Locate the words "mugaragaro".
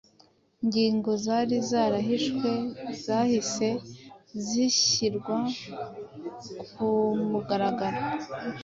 7.31-7.99